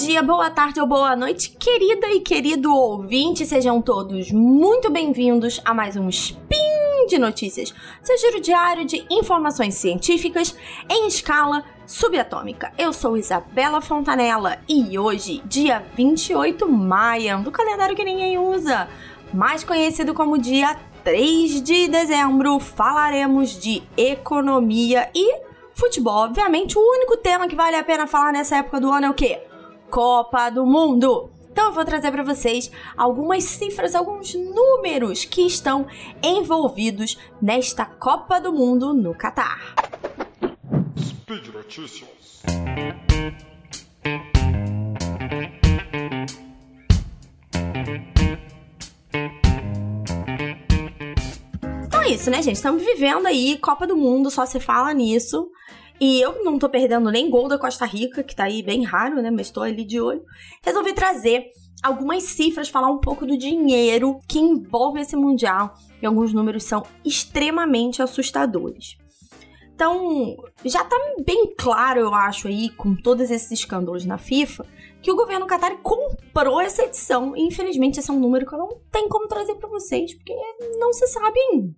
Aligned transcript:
dia, 0.00 0.22
boa 0.22 0.48
tarde 0.48 0.80
ou 0.80 0.86
boa 0.86 1.14
noite, 1.14 1.50
querida 1.50 2.10
e 2.10 2.20
querido 2.20 2.74
ouvinte. 2.74 3.44
Sejam 3.44 3.82
todos 3.82 4.32
muito 4.32 4.90
bem-vindos 4.90 5.60
a 5.62 5.74
mais 5.74 5.94
um 5.94 6.08
Spin 6.08 6.56
de 7.06 7.18
Notícias, 7.18 7.74
seu 8.02 8.16
giro 8.16 8.40
diário 8.40 8.86
de 8.86 9.04
informações 9.10 9.74
científicas 9.74 10.56
em 10.88 11.06
escala 11.06 11.62
subatômica. 11.86 12.72
Eu 12.78 12.94
sou 12.94 13.14
Isabela 13.14 13.82
Fontanella 13.82 14.58
e 14.66 14.98
hoje, 14.98 15.42
dia 15.44 15.84
28 15.94 16.66
maio, 16.66 17.42
do 17.42 17.50
calendário 17.50 17.94
que 17.94 18.04
ninguém 18.04 18.38
usa, 18.38 18.88
mais 19.34 19.62
conhecido 19.62 20.14
como 20.14 20.38
dia 20.38 20.78
3 21.04 21.60
de 21.60 21.88
dezembro, 21.88 22.58
falaremos 22.58 23.50
de 23.60 23.82
economia 23.98 25.10
e 25.14 25.42
futebol. 25.74 26.24
Obviamente, 26.24 26.78
o 26.78 26.80
único 26.80 27.18
tema 27.18 27.46
que 27.46 27.54
vale 27.54 27.76
a 27.76 27.84
pena 27.84 28.06
falar 28.06 28.32
nessa 28.32 28.56
época 28.56 28.80
do 28.80 28.90
ano 28.90 29.06
é 29.06 29.10
o 29.10 29.14
quê? 29.14 29.49
Copa 29.90 30.48
do 30.50 30.64
Mundo. 30.64 31.30
Então 31.50 31.66
eu 31.66 31.72
vou 31.72 31.84
trazer 31.84 32.12
para 32.12 32.22
vocês 32.22 32.70
algumas 32.96 33.42
cifras, 33.42 33.96
alguns 33.96 34.34
números 34.34 35.24
que 35.24 35.42
estão 35.42 35.86
envolvidos 36.22 37.18
nesta 37.42 37.84
Copa 37.84 38.40
do 38.40 38.52
Mundo 38.52 38.94
no 38.94 39.12
Catar. 39.14 39.74
Speed 40.96 41.48
Notícias. 41.48 42.40
Então 51.84 52.00
é 52.00 52.10
isso, 52.10 52.30
né, 52.30 52.40
gente? 52.40 52.56
Estamos 52.56 52.84
vivendo 52.84 53.26
aí 53.26 53.58
Copa 53.58 53.88
do 53.88 53.96
Mundo, 53.96 54.30
só 54.30 54.46
se 54.46 54.60
fala 54.60 54.94
nisso. 54.94 55.50
E 56.00 56.18
eu 56.20 56.42
não 56.42 56.58
tô 56.58 56.68
perdendo 56.68 57.10
nem 57.10 57.28
gol 57.28 57.46
da 57.46 57.58
Costa 57.58 57.84
Rica, 57.84 58.22
que 58.22 58.34
tá 58.34 58.44
aí 58.44 58.62
bem 58.62 58.84
raro, 58.84 59.20
né? 59.20 59.30
Mas 59.30 59.50
tô 59.50 59.60
ali 59.60 59.84
de 59.84 60.00
olho. 60.00 60.24
Resolvi 60.64 60.94
trazer 60.94 61.50
algumas 61.82 62.22
cifras, 62.22 62.70
falar 62.70 62.90
um 62.90 62.98
pouco 62.98 63.26
do 63.26 63.36
dinheiro 63.36 64.18
que 64.26 64.38
envolve 64.38 65.00
esse 65.00 65.14
Mundial. 65.14 65.74
E 66.00 66.06
alguns 66.06 66.32
números 66.32 66.64
são 66.64 66.82
extremamente 67.04 68.00
assustadores. 68.00 68.96
Então, 69.74 70.36
já 70.64 70.84
tá 70.84 70.96
bem 71.24 71.54
claro, 71.56 72.00
eu 72.00 72.14
acho, 72.14 72.48
aí, 72.48 72.68
com 72.70 72.94
todos 72.94 73.30
esses 73.30 73.50
escândalos 73.50 74.04
na 74.04 74.18
FIFA, 74.18 74.66
que 75.00 75.10
o 75.10 75.16
governo 75.16 75.46
Qatar 75.46 75.78
comprou 75.78 76.60
essa 76.60 76.82
edição. 76.82 77.34
E, 77.34 77.40
infelizmente, 77.42 77.98
esse 77.98 78.10
é 78.10 78.12
um 78.12 78.20
número 78.20 78.46
que 78.46 78.54
eu 78.54 78.58
não 78.58 78.68
tenho 78.90 79.08
como 79.08 79.26
trazer 79.26 79.54
para 79.54 79.68
vocês, 79.68 80.14
porque 80.14 80.34
não 80.78 80.92
se 80.92 81.06
sabe 81.06 81.38
ainda. 81.52 81.74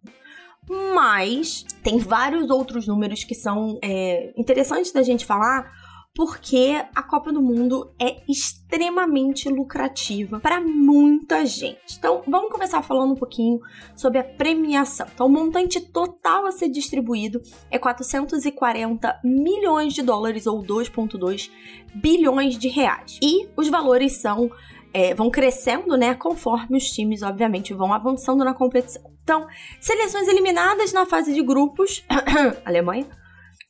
Mas 0.68 1.64
tem 1.82 1.98
vários 1.98 2.48
outros 2.50 2.86
números 2.86 3.24
que 3.24 3.34
são 3.34 3.78
é, 3.82 4.32
interessantes 4.36 4.92
da 4.92 5.02
gente 5.02 5.26
falar, 5.26 5.70
porque 6.14 6.80
a 6.94 7.02
Copa 7.02 7.32
do 7.32 7.40
Mundo 7.40 7.90
é 7.98 8.22
extremamente 8.28 9.48
lucrativa 9.48 10.38
para 10.38 10.60
muita 10.60 11.44
gente. 11.46 11.96
Então, 11.98 12.22
vamos 12.28 12.52
começar 12.52 12.82
falando 12.82 13.12
um 13.12 13.16
pouquinho 13.16 13.60
sobre 13.96 14.18
a 14.18 14.24
premiação. 14.24 15.06
Então, 15.12 15.26
o 15.26 15.30
montante 15.30 15.80
total 15.80 16.46
a 16.46 16.52
ser 16.52 16.68
distribuído 16.68 17.40
é 17.70 17.78
440 17.78 19.20
milhões 19.24 19.94
de 19.94 20.02
dólares 20.02 20.46
ou 20.46 20.62
2,2 20.62 21.50
bilhões 21.94 22.58
de 22.58 22.68
reais. 22.68 23.18
E 23.22 23.48
os 23.56 23.68
valores 23.68 24.12
são 24.12 24.50
é, 24.92 25.14
vão 25.14 25.30
crescendo, 25.30 25.96
né, 25.96 26.14
conforme 26.14 26.76
os 26.76 26.90
times, 26.90 27.22
obviamente, 27.22 27.74
vão 27.74 27.92
avançando 27.92 28.44
na 28.44 28.54
competição. 28.54 29.02
Então, 29.22 29.46
seleções 29.80 30.28
eliminadas 30.28 30.92
na 30.92 31.06
fase 31.06 31.32
de 31.32 31.42
grupos, 31.42 32.04
Alemanha, 32.64 33.06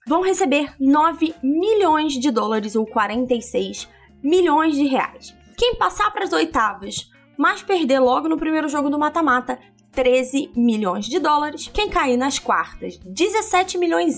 vão 0.06 0.22
receber 0.22 0.74
9 0.80 1.34
milhões 1.42 2.14
de 2.14 2.30
dólares 2.30 2.74
ou 2.74 2.86
46 2.86 3.88
milhões 4.22 4.74
de 4.74 4.84
reais. 4.84 5.34
Quem 5.56 5.76
passar 5.76 6.10
para 6.10 6.24
as 6.24 6.32
oitavas, 6.32 7.10
mas 7.36 7.62
perder 7.62 8.00
logo 8.00 8.28
no 8.28 8.36
primeiro 8.36 8.68
jogo 8.68 8.90
do 8.90 8.98
mata-mata, 8.98 9.58
13 9.92 10.50
milhões 10.56 11.04
de 11.04 11.18
dólares. 11.18 11.70
Quem 11.72 11.88
cair 11.88 12.16
nas 12.16 12.38
quartas, 12.38 12.98
17 13.04 13.78
milhões. 13.78 14.16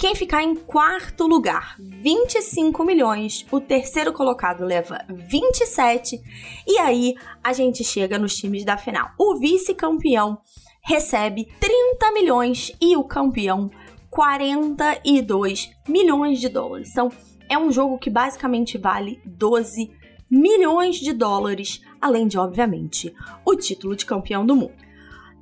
Quem 0.00 0.14
ficar 0.14 0.42
em 0.42 0.54
quarto 0.54 1.26
lugar, 1.26 1.76
25 1.78 2.82
milhões. 2.84 3.44
O 3.50 3.60
terceiro 3.60 4.14
colocado 4.14 4.64
leva 4.64 5.04
27. 5.10 6.18
E 6.66 6.78
aí 6.78 7.14
a 7.44 7.52
gente 7.52 7.84
chega 7.84 8.18
nos 8.18 8.34
times 8.34 8.64
da 8.64 8.78
final. 8.78 9.10
O 9.18 9.36
vice-campeão 9.36 10.38
recebe 10.82 11.46
30 11.60 12.12
milhões 12.12 12.72
e 12.80 12.96
o 12.96 13.04
campeão 13.04 13.70
42 14.08 15.70
milhões 15.86 16.40
de 16.40 16.48
dólares. 16.48 16.88
Então, 16.92 17.12
é 17.46 17.58
um 17.58 17.70
jogo 17.70 17.98
que 17.98 18.08
basicamente 18.08 18.78
vale 18.78 19.20
12 19.26 19.90
milhões 20.30 20.96
de 20.96 21.12
dólares, 21.12 21.82
além 22.00 22.26
de, 22.26 22.38
obviamente, 22.38 23.14
o 23.44 23.54
título 23.54 23.94
de 23.94 24.06
campeão 24.06 24.46
do 24.46 24.56
mundo. 24.56 24.89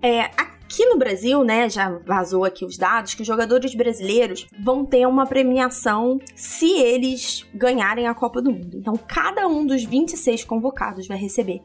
É, 0.03 0.31
Aqui 0.69 0.85
no 0.85 0.99
Brasil, 0.99 1.43
né, 1.45 1.67
já 1.71 1.89
vazou 2.07 2.45
aqui 2.45 2.63
os 2.63 2.77
dados 2.77 3.15
que 3.15 3.23
os 3.23 3.27
jogadores 3.27 3.75
brasileiros 3.75 4.47
vão 4.63 4.85
ter 4.85 5.07
uma 5.09 5.25
premiação 5.25 6.21
se 6.37 6.71
eles 6.79 7.47
ganharem 7.55 8.07
a 8.07 8.13
Copa 8.13 8.43
do 8.43 8.53
Mundo. 8.53 8.77
Então, 8.77 8.95
cada 8.95 9.49
um 9.49 9.67
dos 9.67 9.83
26 9.83 10.45
convocados 10.45 11.09
vai 11.09 11.17
receber 11.17 11.63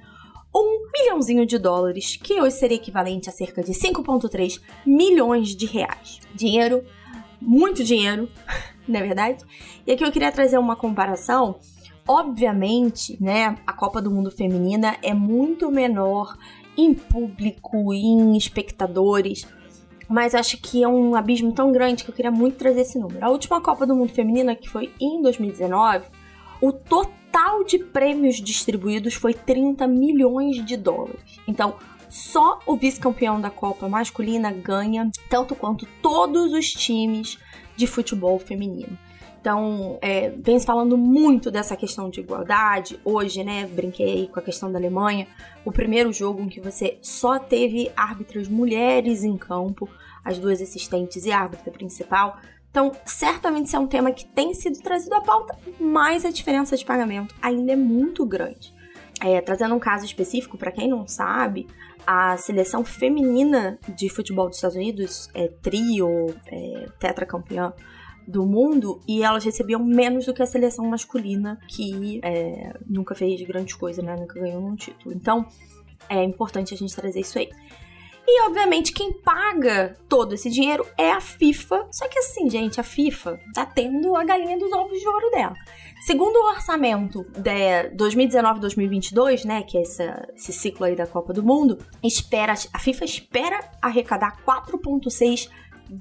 um 0.56 0.88
milhãozinho 0.98 1.46
de 1.46 1.58
dólares, 1.58 2.16
que 2.16 2.40
hoje 2.40 2.56
seria 2.56 2.78
equivalente 2.78 3.28
a 3.28 3.34
cerca 3.34 3.62
de 3.62 3.74
5,3 3.74 4.62
milhões 4.86 5.50
de 5.54 5.66
reais. 5.66 6.22
Dinheiro, 6.34 6.82
muito 7.42 7.84
dinheiro, 7.84 8.30
não 8.88 9.02
é 9.02 9.04
verdade? 9.04 9.44
E 9.86 9.92
aqui 9.92 10.06
eu 10.06 10.12
queria 10.14 10.32
trazer 10.32 10.58
uma 10.58 10.78
comparação. 10.78 11.60
Obviamente, 12.08 13.18
né, 13.22 13.58
a 13.66 13.74
Copa 13.74 14.02
do 14.02 14.12
Mundo 14.12 14.30
Feminina 14.30 14.98
é 15.02 15.14
muito 15.14 15.72
menor 15.72 16.38
em 16.78 16.94
público, 16.94 17.94
em 17.94 18.36
espectadores. 18.36 19.48
Mas 20.10 20.36
acho 20.36 20.58
que 20.58 20.84
é 20.84 20.88
um 20.88 21.16
abismo 21.16 21.54
tão 21.54 21.72
grande 21.72 22.04
que 22.04 22.10
eu 22.10 22.16
queria 22.16 22.32
muito 22.32 22.58
trazer 22.58 22.82
esse 22.82 23.00
número. 23.00 23.24
A 23.26 23.30
última 23.30 23.62
Copa 23.62 23.86
do 23.86 23.96
Mundo 23.96 24.12
Feminina, 24.12 24.56
que 24.56 24.70
foi 24.70 24.92
em 25.00 25.22
2019, 25.22 26.06
o 26.62 26.72
total 26.72 27.64
de 27.64 27.80
prêmios 27.80 28.36
distribuídos 28.36 29.14
foi 29.14 29.34
30 29.34 29.88
milhões 29.88 30.64
de 30.66 30.76
dólares. 30.76 31.40
Então, 31.48 31.76
só 32.10 32.60
o 32.68 32.76
vice-campeão 32.76 33.42
da 33.42 33.50
Copa 33.50 33.90
masculina 33.90 34.52
ganha 34.52 35.10
tanto 35.30 35.56
quanto 35.56 35.88
todos 36.02 36.52
os 36.52 36.70
times 36.72 37.40
de 37.76 37.88
futebol 37.88 38.38
feminino. 38.38 38.98
Então, 39.44 40.00
é, 40.02 40.30
vem 40.30 40.58
se 40.58 40.66
falando 40.66 40.98
muito 40.98 41.52
dessa 41.52 41.76
questão 41.76 42.10
de 42.10 42.22
igualdade. 42.22 42.98
Hoje, 43.04 43.44
né, 43.44 43.68
brinquei 43.68 44.30
com 44.30 44.40
a 44.40 44.42
questão 44.42 44.72
da 44.72 44.80
Alemanha. 44.80 45.28
O 45.66 45.72
primeiro 45.72 46.14
jogo 46.14 46.42
em 46.42 46.48
que 46.48 46.62
você 46.62 46.98
só 47.02 47.38
teve 47.38 47.92
árbitras 47.94 48.48
mulheres 48.48 49.22
em 49.22 49.36
campo, 49.36 49.90
as 50.24 50.40
duas 50.40 50.62
assistentes 50.62 51.26
e 51.26 51.32
a 51.34 51.40
árbitra 51.40 51.74
principal. 51.74 52.38
Então, 52.72 52.94
certamente 53.06 53.66
isso 53.66 53.76
é 53.76 53.80
um 53.80 53.86
tema 53.86 54.14
que 54.14 54.26
tem 54.26 54.54
sido 54.54 54.80
trazido 54.80 55.14
à 55.14 55.20
pauta, 55.20 55.58
mas 55.78 56.24
a 56.24 56.32
diferença 56.32 56.78
de 56.78 56.86
pagamento 56.86 57.36
ainda 57.42 57.74
é 57.74 57.76
muito 57.76 58.26
grande. 58.26 58.74
É, 59.20 59.42
trazendo 59.42 59.76
um 59.76 59.80
caso 59.80 60.06
específico, 60.06 60.58
para 60.58 60.72
quem 60.72 60.88
não 60.88 61.06
sabe, 61.06 61.68
a 62.08 62.38
seleção 62.38 62.86
feminina 62.86 63.78
de 63.90 64.08
futebol 64.08 64.48
dos 64.48 64.56
Estados 64.56 64.78
Unidos, 64.78 65.30
é, 65.34 65.50
trio, 65.62 66.34
é, 66.48 66.88
tetracampeã, 66.98 67.74
do 68.28 68.46
mundo 68.46 69.00
e 69.08 69.24
elas 69.24 69.44
recebiam 69.44 69.84
menos 69.84 70.26
do 70.26 70.34
que 70.34 70.42
a 70.42 70.46
seleção 70.46 70.86
masculina, 70.86 71.60
que 71.68 72.20
é, 72.24 72.74
nunca 72.88 73.16
fez 73.16 73.42
grandes 73.42 73.74
coisas, 73.74 74.04
né? 74.04 74.16
Nunca 74.16 74.40
ganhou 74.40 74.62
um 74.62 74.76
título. 74.76 75.14
Então, 75.14 75.46
é 76.10 76.24
importante 76.24 76.74
a 76.74 76.78
gente 76.78 76.96
trazer 76.96 77.20
isso 77.20 77.38
aí. 77.38 77.50
E, 78.26 78.42
obviamente, 78.44 78.94
quem 78.94 79.12
paga 79.12 79.98
todo 80.08 80.34
esse 80.34 80.50
dinheiro 80.50 80.86
é 80.98 81.12
a 81.12 81.20
FIFA. 81.20 81.88
Só 81.92 82.08
que 82.08 82.18
assim, 82.20 82.50
gente, 82.50 82.80
a 82.80 82.84
FIFA 82.84 83.40
tá 83.54 83.66
tendo 83.66 84.16
a 84.16 84.24
galinha 84.24 84.58
dos 84.58 84.72
ovos 84.72 84.98
de 84.98 85.08
ouro 85.08 85.30
dela. 85.32 85.54
Segundo 86.06 86.36
o 86.36 86.50
orçamento 86.50 87.26
de 87.32 87.96
2019-2022, 87.96 89.46
né, 89.46 89.64
que 89.64 89.78
é 89.78 89.82
essa, 89.82 90.28
esse 90.36 90.52
ciclo 90.52 90.86
aí 90.86 90.96
da 90.96 91.08
Copa 91.08 91.34
do 91.34 91.44
Mundo, 91.44 91.78
espera, 92.02 92.54
a 92.74 92.80
FIFA 92.80 93.06
espera 93.06 93.72
arrecadar 93.82 94.38
4,6 94.46 95.50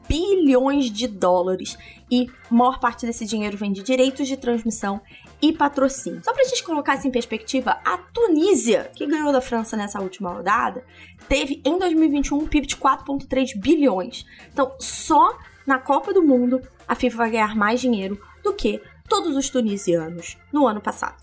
bilhões 0.09 0.91
de 0.91 1.07
dólares 1.07 1.77
e 2.11 2.29
maior 2.51 2.79
parte 2.79 3.07
desse 3.07 3.25
dinheiro 3.25 3.57
vem 3.57 3.73
de 3.73 3.83
direitos 3.83 4.29
de 4.29 4.37
transmissão 4.37 5.01
e 5.41 5.53
patrocínio. 5.53 6.23
Só 6.25 6.33
pra 6.33 6.45
gente 6.45 6.63
colocar 6.63 6.95
isso 6.95 7.09
em 7.09 7.11
perspectiva, 7.11 7.79
a 7.85 7.99
Tunísia, 7.99 8.91
que 8.95 9.07
ganhou 9.07 9.33
da 9.33 9.41
França 9.41 9.77
nessa 9.77 10.01
última 10.01 10.31
rodada, 10.31 10.85
teve 11.29 11.61
em 11.65 11.79
2021 11.79 12.39
um 12.39 12.47
PIB 12.47 12.67
de 12.67 12.77
4,3 12.77 13.59
bilhões. 13.59 14.25
Então, 14.53 14.73
só 14.79 15.37
na 15.67 15.79
Copa 15.79 16.13
do 16.13 16.23
Mundo 16.23 16.61
a 16.87 16.95
FIFA 16.95 17.17
vai 17.17 17.31
ganhar 17.31 17.57
mais 17.57 17.81
dinheiro 17.81 18.21
do 18.43 18.53
que 18.53 18.81
todos 19.09 19.37
os 19.37 19.49
tunisianos 19.49 20.39
no 20.53 20.67
ano 20.67 20.81
passado. 20.81 21.17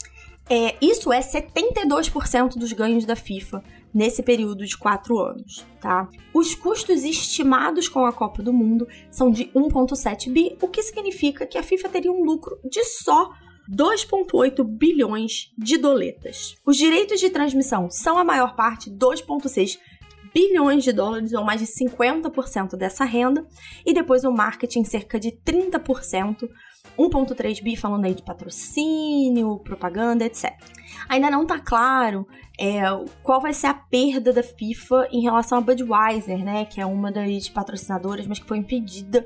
É, 0.50 0.76
isso 0.82 1.14
é 1.14 1.20
72% 1.20 2.58
dos 2.58 2.74
ganhos 2.74 3.06
da 3.06 3.16
FIFA 3.16 3.64
nesse 3.94 4.21
período 4.21 4.65
de 4.65 4.77
quatro 4.77 5.19
anos, 5.19 5.65
tá? 5.81 6.07
Os 6.33 6.53
custos 6.56 7.03
estimados 7.03 7.88
com 7.88 8.06
a 8.06 8.13
Copa 8.13 8.44
do 8.44 8.53
Mundo 8.53 8.88
são 9.09 9.31
de 9.31 9.45
1,7 9.45 10.31
bi, 10.31 10.57
o 10.62 10.68
que 10.68 10.83
significa 10.83 11.45
que 11.45 11.57
a 11.57 11.63
FIFA 11.63 11.89
teria 11.89 12.12
um 12.12 12.24
lucro 12.24 12.59
de 12.63 12.83
só 12.83 13.31
2,8 13.69 14.63
bilhões 14.63 15.51
de 15.57 15.77
doletas. 15.77 16.56
Os 16.65 16.75
direitos 16.75 17.19
de 17.19 17.30
transmissão 17.30 17.89
são 17.89 18.18
a 18.18 18.24
maior 18.24 18.56
parte, 18.56 18.89
2,6 18.89 19.77
bilhões 20.33 20.83
de 20.83 20.91
dólares, 20.91 21.33
ou 21.33 21.44
mais 21.44 21.59
de 21.59 21.68
50% 21.68 22.75
dessa 22.75 23.03
renda, 23.03 23.45
e 23.86 23.94
depois 23.94 24.24
o 24.24 24.31
marketing, 24.31 24.83
cerca 24.83 25.19
de 25.19 25.31
30%, 25.31 26.47
1,3 26.98 27.62
bi 27.64 27.76
falando 27.76 28.06
aí 28.06 28.14
de 28.14 28.24
patrocínio, 28.24 29.60
propaganda, 29.60 30.26
etc. 30.26 30.52
Ainda 31.08 31.30
não 31.31 31.44
está 31.44 31.60
claro 31.60 32.28
é, 32.60 32.81
qual 33.24 33.40
vai 33.40 33.54
ser 33.54 33.68
a 33.68 33.74
perda 33.74 34.34
da 34.34 34.44
FIFA 34.44 35.08
em 35.12 35.22
relação 35.22 35.58
a 35.58 35.62
Budweiser, 35.62 36.44
né, 36.44 36.66
que 36.66 36.81
é 36.81 36.86
uma 36.86 37.12
das 37.12 37.48
patrocinadoras, 37.48 38.28
mas 38.28 38.40
que 38.40 38.48
foi 38.48 38.58
impedida 38.58 39.26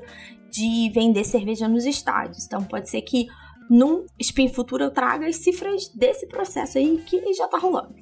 de 0.50 0.90
vender 0.94 1.24
cerveja 1.24 1.66
nos 1.66 1.84
estádios. 1.84 2.46
Então 2.46 2.62
pode 2.62 2.88
ser 2.88 3.02
que 3.02 3.26
num 3.68 4.06
spin 4.20 4.48
futuro 4.48 4.84
eu 4.84 4.90
traga 4.90 5.26
as 5.26 5.36
cifras 5.36 5.88
desse 5.88 6.28
processo 6.28 6.78
aí 6.78 6.98
que 6.98 7.32
já 7.34 7.48
tá 7.48 7.58
rolando. 7.58 7.94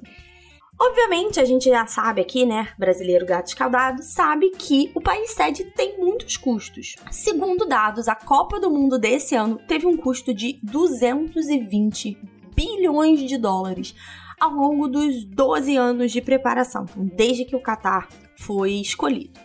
Obviamente, 0.79 1.39
a 1.39 1.45
gente 1.45 1.69
já 1.69 1.85
sabe 1.85 2.21
aqui, 2.21 2.45
né, 2.45 2.69
brasileiro 2.77 3.25
gato 3.25 3.47
escaldado, 3.47 4.01
sabe 4.03 4.49
que 4.49 4.91
o 4.95 5.01
país 5.01 5.31
sede 5.31 5.63
tem 5.65 5.97
muitos 5.97 6.35
custos. 6.35 6.95
Segundo 7.11 7.65
dados, 7.65 8.07
a 8.07 8.15
Copa 8.15 8.59
do 8.59 8.69
Mundo 8.69 8.97
desse 8.97 9.35
ano 9.35 9.59
teve 9.67 9.85
um 9.85 9.95
custo 9.95 10.33
de 10.33 10.59
220 10.63 12.17
bilhões 12.55 13.19
de 13.21 13.37
dólares 13.37 13.95
ao 14.39 14.51
longo 14.51 14.87
dos 14.87 15.23
12 15.23 15.77
anos 15.77 16.11
de 16.11 16.21
preparação, 16.21 16.85
desde 16.95 17.45
que 17.45 17.55
o 17.55 17.61
Catar 17.61 18.09
foi 18.35 18.73
escolhido. 18.73 19.39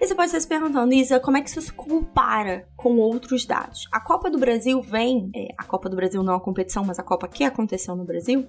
E 0.00 0.06
você 0.06 0.14
pode 0.14 0.28
estar 0.28 0.40
se 0.40 0.48
perguntando, 0.48 0.94
Isa, 0.94 1.20
como 1.20 1.36
é 1.36 1.42
que 1.42 1.50
isso 1.50 1.60
se 1.60 1.70
compara 1.70 2.66
com 2.74 2.96
outros 2.96 3.44
dados? 3.44 3.86
A 3.92 4.00
Copa 4.00 4.30
do 4.30 4.38
Brasil 4.38 4.80
vem, 4.80 5.30
é, 5.36 5.48
a 5.58 5.64
Copa 5.64 5.90
do 5.90 5.96
Brasil 5.96 6.22
não 6.22 6.32
é 6.32 6.36
uma 6.36 6.42
competição, 6.42 6.82
mas 6.82 6.98
a 6.98 7.02
Copa 7.02 7.28
que 7.28 7.44
aconteceu 7.44 7.94
no 7.94 8.06
Brasil, 8.06 8.48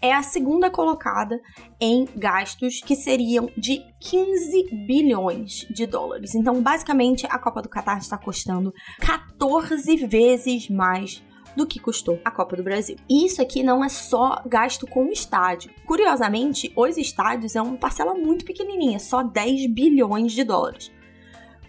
é 0.00 0.12
a 0.12 0.22
segunda 0.22 0.70
colocada 0.70 1.40
em 1.80 2.06
gastos 2.14 2.80
que 2.80 2.94
seriam 2.94 3.50
de 3.56 3.82
15 3.98 4.86
bilhões 4.86 5.66
de 5.68 5.86
dólares. 5.86 6.36
Então, 6.36 6.62
basicamente, 6.62 7.26
a 7.28 7.36
Copa 7.36 7.60
do 7.60 7.68
Catar 7.68 7.98
está 7.98 8.16
custando 8.16 8.72
14 9.00 10.06
vezes 10.06 10.70
mais 10.70 11.20
do 11.56 11.66
que 11.66 11.78
custou 11.78 12.20
a 12.24 12.30
Copa 12.30 12.56
do 12.56 12.62
Brasil. 12.62 12.96
E 13.08 13.26
isso 13.26 13.40
aqui 13.42 13.62
não 13.62 13.84
é 13.84 13.88
só 13.88 14.42
gasto 14.46 14.86
com 14.86 15.06
o 15.06 15.12
estádio. 15.12 15.70
Curiosamente, 15.86 16.72
os 16.76 16.96
estádios 16.96 17.56
é 17.56 17.62
uma 17.62 17.76
parcela 17.76 18.14
muito 18.14 18.44
pequenininha, 18.44 18.98
só 18.98 19.22
10 19.22 19.66
bilhões 19.68 20.32
de 20.32 20.44
dólares. 20.44 20.90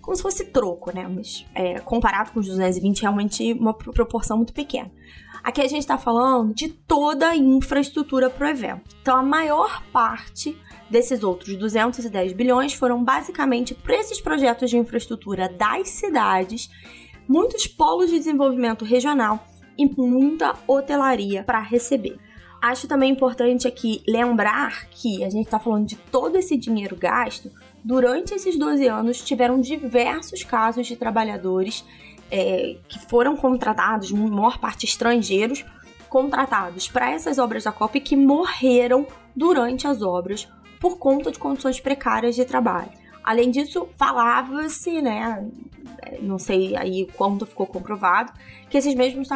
Como 0.01 0.17
se 0.17 0.21
fosse 0.21 0.45
troco, 0.45 0.93
né? 0.93 1.07
Mas 1.07 1.45
é, 1.55 1.79
comparado 1.79 2.31
com 2.31 2.39
os 2.39 2.47
220, 2.47 3.01
realmente 3.01 3.53
uma 3.53 3.73
proporção 3.73 4.35
muito 4.35 4.51
pequena. 4.51 4.91
Aqui 5.41 5.61
a 5.61 5.67
gente 5.67 5.79
está 5.79 5.97
falando 5.97 6.53
de 6.53 6.69
toda 6.69 7.29
a 7.29 7.35
infraestrutura 7.35 8.29
para 8.29 8.47
o 8.47 8.49
evento. 8.49 8.95
Então, 9.01 9.17
a 9.17 9.23
maior 9.23 9.81
parte 9.91 10.57
desses 10.89 11.23
outros 11.23 11.55
210 11.55 12.33
bilhões 12.33 12.73
foram 12.73 13.03
basicamente 13.03 13.73
para 13.73 13.95
esses 13.95 14.21
projetos 14.21 14.69
de 14.69 14.77
infraestrutura 14.77 15.49
das 15.49 15.89
cidades, 15.89 16.69
muitos 17.27 17.65
polos 17.65 18.09
de 18.09 18.17
desenvolvimento 18.17 18.85
regional 18.85 19.43
e 19.77 19.85
muita 19.85 20.55
hotelaria 20.67 21.43
para 21.43 21.59
receber. 21.59 22.17
Acho 22.61 22.87
também 22.87 23.11
importante 23.11 23.67
aqui 23.67 24.01
lembrar 24.07 24.87
que 24.89 25.23
a 25.23 25.29
gente 25.29 25.45
está 25.45 25.59
falando 25.59 25.85
de 25.85 25.97
todo 25.97 26.37
esse 26.37 26.55
dinheiro 26.55 26.95
gasto. 26.95 27.51
Durante 27.83 28.33
esses 28.33 28.57
12 28.57 28.87
anos, 28.87 29.21
tiveram 29.21 29.59
diversos 29.59 30.43
casos 30.43 30.87
de 30.87 30.95
trabalhadores 30.95 31.83
é, 32.31 32.77
que 32.87 32.99
foram 32.99 33.35
contratados, 33.35 34.11
maior 34.11 34.59
parte 34.59 34.85
estrangeiros, 34.85 35.65
contratados 36.07 36.87
para 36.87 37.11
essas 37.11 37.37
obras 37.37 37.65
da 37.65 37.71
Copa 37.71 37.97
e 37.97 38.01
que 38.01 38.15
morreram 38.15 39.05
durante 39.35 39.85
as 39.85 40.01
obras 40.01 40.47
por 40.79 40.97
conta 40.97 41.31
de 41.31 41.39
condições 41.39 41.79
precárias 41.79 42.35
de 42.35 42.45
trabalho. 42.45 42.91
Além 43.23 43.51
disso, 43.51 43.87
falava-se, 43.97 45.01
né, 45.01 45.49
não 46.21 46.39
sei 46.39 46.75
aí 46.75 47.07
quanto 47.15 47.45
ficou 47.45 47.65
comprovado, 47.65 48.31
que 48.69 48.77
esses 48.77 48.95
mesmos 48.95 49.27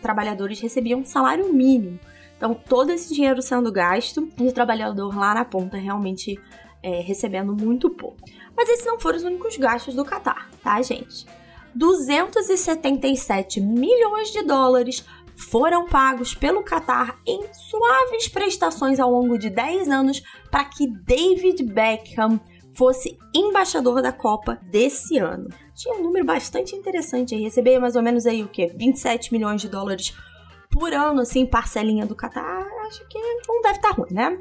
trabalhadores 0.00 0.60
recebiam 0.60 1.04
salário 1.04 1.52
mínimo. 1.52 1.98
Então, 2.36 2.54
todo 2.54 2.90
esse 2.90 3.14
dinheiro 3.14 3.40
sendo 3.40 3.72
gasto 3.72 4.28
e 4.38 4.48
o 4.48 4.52
trabalhador 4.52 5.16
lá 5.16 5.34
na 5.34 5.44
ponta 5.44 5.76
realmente 5.76 6.38
é, 6.82 7.00
recebendo 7.00 7.54
muito 7.54 7.88
pouco. 7.88 8.18
Mas 8.56 8.68
esses 8.68 8.84
não 8.84 8.98
foram 8.98 9.18
os 9.18 9.24
únicos 9.24 9.56
gastos 9.56 9.94
do 9.94 10.04
Qatar, 10.04 10.50
tá, 10.62 10.80
gente? 10.82 11.26
277 11.74 13.60
milhões 13.60 14.30
de 14.30 14.42
dólares 14.42 15.04
foram 15.36 15.86
pagos 15.86 16.34
pelo 16.34 16.62
Qatar 16.62 17.18
em 17.26 17.40
suaves 17.52 18.28
prestações 18.28 19.00
ao 19.00 19.10
longo 19.10 19.38
de 19.38 19.50
10 19.50 19.88
anos 19.88 20.22
para 20.50 20.64
que 20.64 20.86
David 20.86 21.64
Beckham 21.64 22.40
fosse 22.74 23.18
embaixador 23.34 24.02
da 24.02 24.12
Copa 24.12 24.58
desse 24.62 25.18
ano. 25.18 25.48
Tinha 25.74 25.94
um 25.94 26.02
número 26.02 26.24
bastante 26.24 26.76
interessante 26.76 27.34
aí, 27.34 27.42
receber 27.42 27.78
mais 27.78 27.96
ou 27.96 28.02
menos 28.02 28.26
aí 28.26 28.42
o 28.42 28.48
que? 28.48 28.66
27 28.68 29.32
milhões 29.32 29.60
de 29.60 29.68
dólares 29.68 30.14
por 30.70 30.92
ano, 30.92 31.20
assim, 31.20 31.46
parcelinha 31.46 32.06
do 32.06 32.14
Qatar. 32.14 32.66
Acho 32.86 33.06
que 33.08 33.18
não 33.48 33.60
deve 33.62 33.76
estar 33.76 33.90
tá 33.90 33.94
ruim, 33.94 34.12
né? 34.12 34.38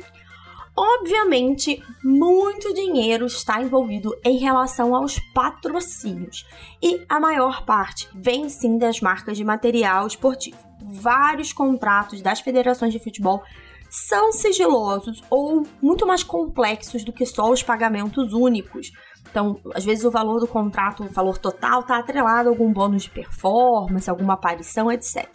Obviamente, 0.76 1.84
muito 2.04 2.74
dinheiro 2.74 3.28
está 3.28 3.62
envolvido 3.62 4.16
em 4.26 4.38
relação 4.38 4.96
aos 4.96 5.20
patrocínios, 5.32 6.48
e 6.82 7.06
a 7.08 7.20
maior 7.20 7.64
parte 7.64 8.10
vem 8.16 8.50
sim 8.50 8.80
das 8.80 9.00
marcas 9.00 9.38
de 9.38 9.44
material 9.44 10.08
esportivo. 10.08 10.58
Vários 10.82 11.54
contratos 11.54 12.22
das 12.22 12.40
federações 12.40 12.92
de 12.92 12.98
futebol 12.98 13.44
são 13.88 14.32
sigilosos 14.32 15.22
ou 15.30 15.62
muito 15.80 16.08
mais 16.08 16.24
complexos 16.24 17.04
do 17.04 17.14
que 17.14 17.28
só 17.28 17.52
os 17.52 17.62
pagamentos 17.62 18.34
únicos. 18.34 18.92
Então, 19.30 19.60
às 19.74 19.84
vezes 19.84 20.06
o 20.06 20.12
valor 20.12 20.40
do 20.40 20.48
contrato, 20.48 21.04
o 21.04 21.08
valor 21.08 21.38
total, 21.38 21.82
está 21.82 21.98
atrelado 21.98 22.50
a 22.50 22.52
algum 22.52 22.72
bônus 22.72 23.04
de 23.04 23.10
performance, 23.10 24.10
alguma 24.10 24.34
aparição, 24.34 24.92
etc. 24.92 25.28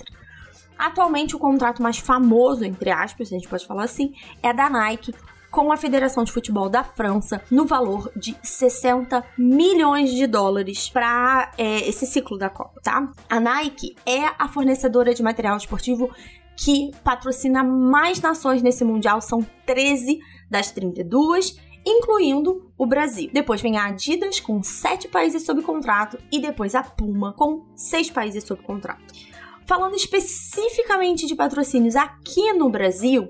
Atualmente, 0.78 1.34
o 1.34 1.38
contrato 1.38 1.82
mais 1.82 1.98
famoso, 1.98 2.64
entre 2.64 2.90
aspas, 2.90 3.28
a 3.28 3.34
gente 3.34 3.48
pode 3.48 3.66
falar 3.66 3.84
assim, 3.84 4.14
é 4.42 4.52
da 4.52 4.70
Nike, 4.70 5.12
com 5.50 5.72
a 5.72 5.76
Federação 5.76 6.24
de 6.24 6.32
Futebol 6.32 6.68
da 6.68 6.84
França 6.84 7.42
no 7.50 7.64
valor 7.64 8.10
de 8.14 8.36
60 8.42 9.24
milhões 9.36 10.10
de 10.10 10.26
dólares 10.26 10.88
para 10.88 11.52
é, 11.56 11.88
esse 11.88 12.06
ciclo 12.06 12.38
da 12.38 12.50
Copa, 12.50 12.80
tá? 12.82 13.10
A 13.28 13.40
Nike 13.40 13.96
é 14.06 14.26
a 14.38 14.48
fornecedora 14.48 15.14
de 15.14 15.22
material 15.22 15.56
esportivo 15.56 16.10
que 16.56 16.90
patrocina 17.04 17.62
mais 17.62 18.20
nações 18.20 18.62
nesse 18.62 18.84
mundial, 18.84 19.20
são 19.20 19.46
13 19.64 20.18
das 20.50 20.70
32, 20.72 21.56
incluindo 21.88 22.70
o 22.76 22.86
Brasil. 22.86 23.30
Depois 23.32 23.60
vem 23.60 23.78
a 23.78 23.86
Adidas 23.86 24.38
com 24.38 24.62
7 24.62 25.08
países 25.08 25.44
sob 25.44 25.62
contrato 25.62 26.18
e 26.30 26.38
depois 26.38 26.74
a 26.74 26.82
Puma 26.82 27.32
com 27.32 27.64
6 27.74 28.10
países 28.10 28.44
sob 28.44 28.62
contrato. 28.62 29.14
Falando 29.66 29.96
especificamente 29.96 31.26
de 31.26 31.34
patrocínios 31.34 31.96
aqui 31.96 32.52
no 32.52 32.70
Brasil, 32.70 33.28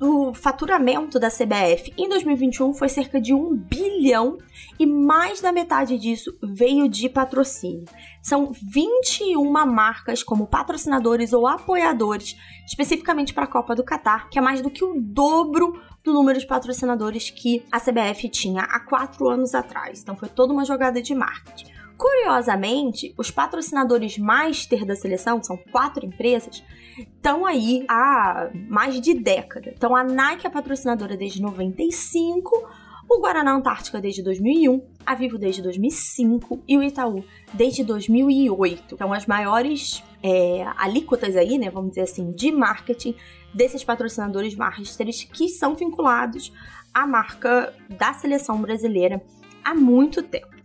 o 0.00 0.32
faturamento 0.32 1.18
da 1.18 1.28
CBF 1.28 1.92
em 1.96 2.08
2021 2.08 2.72
foi 2.74 2.88
cerca 2.88 3.20
de 3.20 3.34
1 3.34 3.56
bilhão 3.56 4.38
e 4.78 4.86
mais 4.86 5.40
da 5.40 5.52
metade 5.52 5.98
disso 5.98 6.36
veio 6.42 6.88
de 6.88 7.08
patrocínio. 7.08 7.84
São 8.22 8.52
21 8.52 9.44
marcas 9.66 10.22
como 10.22 10.46
patrocinadores 10.46 11.32
ou 11.32 11.46
apoiadores, 11.46 12.36
especificamente 12.66 13.34
para 13.34 13.44
a 13.44 13.48
Copa 13.48 13.74
do 13.74 13.84
Catar, 13.84 14.28
que 14.28 14.38
é 14.38 14.42
mais 14.42 14.60
do 14.60 14.70
que 14.70 14.84
o 14.84 15.00
dobro 15.00 15.80
do 16.02 16.12
número 16.12 16.38
de 16.38 16.46
patrocinadores 16.46 17.30
que 17.30 17.64
a 17.70 17.78
CBF 17.78 18.28
tinha 18.28 18.62
há 18.62 18.80
quatro 18.80 19.28
anos 19.28 19.54
atrás. 19.54 20.00
Então 20.00 20.16
foi 20.16 20.28
toda 20.28 20.52
uma 20.52 20.64
jogada 20.64 21.02
de 21.02 21.14
marketing. 21.14 21.79
Curiosamente, 22.00 23.14
os 23.18 23.30
patrocinadores 23.30 24.16
master 24.16 24.86
da 24.86 24.96
seleção, 24.96 25.42
são 25.42 25.58
quatro 25.70 26.06
empresas, 26.06 26.64
estão 26.96 27.44
aí 27.44 27.84
há 27.90 28.48
mais 28.70 28.98
de 28.98 29.12
década. 29.12 29.74
Então 29.76 29.94
a 29.94 30.02
Nike 30.02 30.46
é 30.46 30.50
patrocinadora 30.50 31.14
desde 31.14 31.42
95, 31.42 32.66
o 33.06 33.20
Guaraná 33.20 33.54
Antártica 33.54 34.00
desde 34.00 34.22
2001, 34.22 34.82
a 35.04 35.14
Vivo 35.14 35.36
desde 35.36 35.60
2005 35.60 36.62
e 36.66 36.78
o 36.78 36.82
Itaú 36.82 37.22
desde 37.52 37.84
2008. 37.84 38.94
Então 38.94 39.12
as 39.12 39.26
maiores 39.26 40.02
é, 40.22 40.64
alíquotas 40.78 41.36
aí, 41.36 41.58
né, 41.58 41.68
vamos 41.68 41.90
dizer 41.90 42.02
assim, 42.02 42.32
de 42.32 42.50
marketing 42.50 43.14
desses 43.52 43.84
patrocinadores 43.84 44.54
masters 44.54 45.24
que 45.24 45.50
são 45.50 45.74
vinculados 45.74 46.50
à 46.94 47.06
marca 47.06 47.74
da 47.90 48.14
seleção 48.14 48.58
brasileira 48.58 49.22
há 49.62 49.74
muito 49.74 50.22
tempo. 50.22 50.59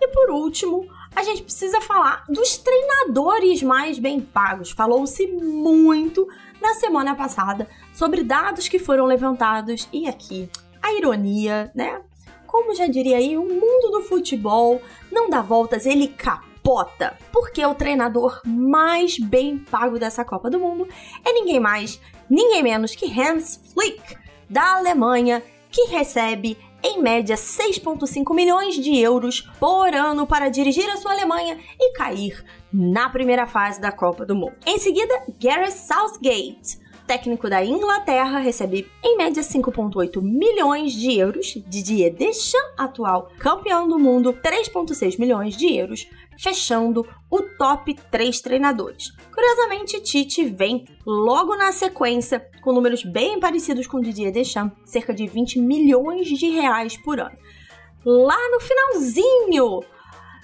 E 0.00 0.08
por 0.08 0.30
último, 0.30 0.88
a 1.14 1.22
gente 1.22 1.42
precisa 1.42 1.80
falar 1.80 2.24
dos 2.28 2.56
treinadores 2.56 3.62
mais 3.62 3.98
bem 3.98 4.20
pagos. 4.20 4.70
Falou-se 4.70 5.26
muito 5.26 6.26
na 6.60 6.74
semana 6.74 7.14
passada 7.14 7.68
sobre 7.92 8.22
dados 8.22 8.68
que 8.68 8.78
foram 8.78 9.06
levantados 9.06 9.88
e 9.92 10.08
aqui 10.08 10.48
a 10.82 10.92
ironia, 10.94 11.70
né? 11.74 12.00
Como 12.46 12.74
já 12.74 12.86
diria 12.86 13.18
aí, 13.18 13.36
o 13.36 13.44
mundo 13.44 13.90
do 13.90 14.02
futebol 14.02 14.80
não 15.10 15.30
dá 15.30 15.40
voltas, 15.40 15.86
ele 15.86 16.08
capota 16.08 17.16
porque 17.32 17.64
o 17.64 17.74
treinador 17.74 18.40
mais 18.44 19.18
bem 19.18 19.58
pago 19.58 19.98
dessa 19.98 20.24
Copa 20.24 20.50
do 20.50 20.58
Mundo 20.58 20.88
é 21.24 21.32
ninguém 21.32 21.60
mais, 21.60 22.00
ninguém 22.28 22.62
menos 22.62 22.94
que 22.94 23.06
Hans 23.06 23.60
Flick, 23.72 24.16
da 24.48 24.76
Alemanha, 24.76 25.42
que 25.70 25.84
recebe 25.84 26.58
em 26.82 27.00
média 27.02 27.36
6,5 27.36 28.34
milhões 28.34 28.74
de 28.76 28.96
euros 28.96 29.42
por 29.58 29.94
ano 29.94 30.26
para 30.26 30.48
dirigir 30.48 30.88
a 30.88 30.96
sua 30.96 31.12
Alemanha 31.12 31.58
e 31.78 31.92
cair 31.92 32.44
na 32.72 33.08
primeira 33.08 33.46
fase 33.46 33.80
da 33.80 33.92
Copa 33.92 34.24
do 34.24 34.34
Mundo. 34.34 34.54
Em 34.66 34.78
seguida, 34.78 35.22
Gareth 35.40 35.72
Southgate, 35.72 36.78
técnico 37.10 37.50
da 37.50 37.64
Inglaterra, 37.64 38.38
recebe 38.38 38.88
em 39.02 39.16
média 39.16 39.42
5,8 39.42 40.22
milhões 40.22 40.92
de 40.92 41.18
euros. 41.18 41.54
Didier 41.66 42.14
Deschamps, 42.14 42.72
atual 42.78 43.32
campeão 43.36 43.88
do 43.88 43.98
mundo, 43.98 44.32
3,6 44.32 45.18
milhões 45.18 45.56
de 45.56 45.74
euros, 45.74 46.08
fechando 46.38 47.04
o 47.28 47.42
top 47.58 47.96
3 48.12 48.40
treinadores. 48.40 49.10
Curiosamente, 49.34 50.00
Tite 50.00 50.44
vem 50.44 50.84
logo 51.04 51.56
na 51.56 51.72
sequência, 51.72 52.48
com 52.62 52.72
números 52.72 53.02
bem 53.02 53.40
parecidos 53.40 53.88
com 53.88 54.00
Didier 54.00 54.30
Deschamps, 54.30 54.78
cerca 54.84 55.12
de 55.12 55.26
20 55.26 55.58
milhões 55.58 56.28
de 56.28 56.48
reais 56.50 56.96
por 56.96 57.18
ano. 57.18 57.36
Lá 58.04 58.38
no 58.52 58.60
finalzinho, 58.60 59.80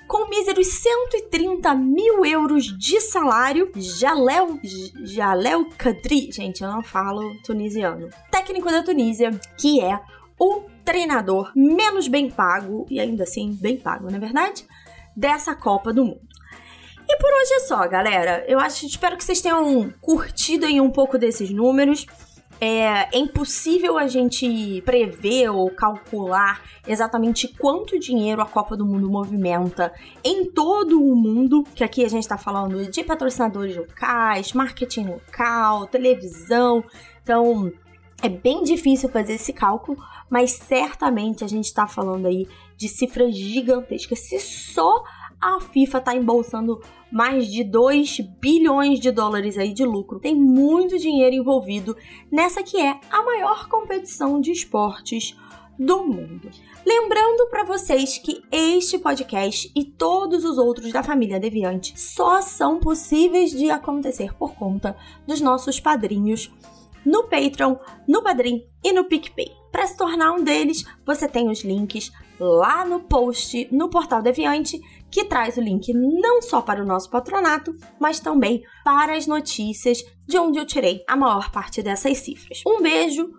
com 0.06 0.28
míseros 0.28 0.66
130 0.68 1.75
mil 1.75 2.25
euros 2.25 2.66
de 2.78 3.00
salário, 3.00 3.70
Jalel, 3.75 4.58
Jalel 5.02 5.66
Kadri, 5.76 6.30
gente, 6.32 6.62
eu 6.62 6.70
não 6.70 6.82
falo 6.82 7.34
tunisiano, 7.42 8.08
técnico 8.30 8.70
da 8.70 8.82
Tunísia, 8.82 9.30
que 9.58 9.80
é 9.80 10.00
o 10.38 10.62
treinador 10.84 11.50
menos 11.56 12.08
bem 12.08 12.30
pago, 12.30 12.86
e 12.88 13.00
ainda 13.00 13.25
assim 13.25 13.52
bem 13.60 13.76
pago, 13.76 14.10
na 14.10 14.16
é 14.16 14.20
verdade, 14.20 14.64
dessa 15.16 15.54
Copa 15.54 15.92
do 15.92 16.04
Mundo. 16.04 16.26
E 17.08 17.16
por 17.18 17.30
hoje 17.30 17.52
é 17.54 17.60
só, 17.60 17.86
galera. 17.86 18.44
Eu 18.48 18.58
acho, 18.58 18.84
espero 18.84 19.16
que 19.16 19.22
vocês 19.22 19.40
tenham 19.40 19.92
curtido 20.00 20.66
aí 20.66 20.80
um 20.80 20.90
pouco 20.90 21.16
desses 21.16 21.50
números. 21.50 22.04
É, 22.58 22.66
é, 23.14 23.18
impossível 23.18 23.98
a 23.98 24.06
gente 24.06 24.80
prever 24.82 25.50
ou 25.50 25.70
calcular 25.70 26.62
exatamente 26.86 27.48
quanto 27.48 27.98
dinheiro 27.98 28.40
a 28.40 28.46
Copa 28.46 28.76
do 28.76 28.86
Mundo 28.86 29.10
movimenta 29.10 29.92
em 30.25 30.50
todo 30.50 31.02
o 31.02 31.14
mundo, 31.14 31.64
que 31.75 31.84
aqui 31.84 32.04
a 32.04 32.08
gente 32.08 32.22
está 32.22 32.38
falando 32.38 32.90
de 32.90 33.04
patrocinadores 33.04 33.76
locais, 33.76 34.54
marketing 34.54 35.06
local, 35.06 35.86
televisão. 35.86 36.82
Então, 37.22 37.70
é 38.22 38.28
bem 38.28 38.62
difícil 38.62 39.10
fazer 39.10 39.34
esse 39.34 39.52
cálculo, 39.52 40.02
mas 40.30 40.52
certamente 40.52 41.44
a 41.44 41.48
gente 41.48 41.66
está 41.66 41.86
falando 41.86 42.26
aí 42.26 42.48
de 42.76 42.88
cifras 42.88 43.36
gigantescas. 43.36 44.20
Se 44.20 44.40
só 44.40 45.04
a 45.40 45.61
FIFA 45.61 45.99
está 45.99 46.14
embolsando 46.14 46.81
mais 47.11 47.47
de 47.47 47.62
2 47.62 48.21
bilhões 48.40 48.99
de 48.99 49.11
dólares 49.11 49.57
aí 49.57 49.73
de 49.73 49.85
lucro. 49.85 50.21
Tem 50.21 50.35
muito 50.35 50.99
dinheiro 50.99 51.37
envolvido 51.37 51.97
nessa 52.31 52.62
que 52.62 52.81
é 52.81 52.99
a 53.11 53.23
maior 53.23 53.69
competição 53.69 54.40
de 54.40 54.50
esportes 54.52 55.37
do 55.78 56.05
mundo. 56.05 56.50
Lembrando 56.85 57.49
para 57.50 57.64
vocês 57.64 58.19
que 58.19 58.43
este 58.50 58.99
podcast 58.99 59.71
e 59.75 59.85
todos 59.85 60.45
os 60.45 60.57
outros 60.57 60.93
da 60.93 61.02
família 61.02 61.38
Deviante 61.38 61.99
só 62.00 62.40
são 62.40 62.78
possíveis 62.78 63.50
de 63.50 63.71
acontecer 63.71 64.35
por 64.35 64.55
conta 64.55 64.97
dos 65.26 65.40
nossos 65.40 65.78
padrinhos 65.78 66.50
no 67.05 67.25
Patreon, 67.25 67.76
no 68.09 68.23
Padrim 68.23 68.66
e 68.83 68.93
no 68.93 69.05
PicPay. 69.05 69.52
Para 69.71 69.87
se 69.87 69.97
tornar 69.97 70.33
um 70.33 70.43
deles, 70.43 70.85
você 71.05 71.28
tem 71.28 71.49
os 71.50 71.62
links 71.62 72.11
lá 72.40 72.85
no 72.85 73.00
post 73.00 73.69
no 73.71 73.88
Portal 73.88 74.23
Deviante 74.23 74.81
que 75.10 75.25
traz 75.25 75.56
o 75.56 75.60
link 75.60 75.92
não 75.94 76.42
só 76.42 76.60
para 76.60 76.82
o 76.82 76.86
nosso 76.86 77.10
patronato, 77.10 77.75
mas 77.98 78.20
também 78.20 78.62
para 78.84 79.16
as 79.16 79.26
notícias 79.26 80.04
de 80.26 80.38
onde 80.38 80.58
eu 80.58 80.66
tirei 80.66 81.04
a 81.08 81.16
maior 81.16 81.50
parte 81.50 81.82
dessas 81.82 82.18
cifras. 82.18 82.62
Um 82.66 82.82
beijo, 82.82 83.30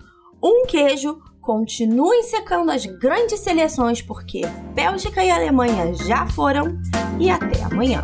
um 0.42 0.66
queijo, 0.66 1.22
continuem 1.42 2.24
secando 2.24 2.72
as 2.72 2.86
grandes 2.86 3.40
seleções 3.40 4.02
porque 4.02 4.42
Bélgica 4.74 5.24
e 5.24 5.32
Alemanha 5.32 5.94
já 5.94 6.28
foram 6.28 6.78
e 7.20 7.30
até 7.30 7.64
amanhã. 7.64 8.04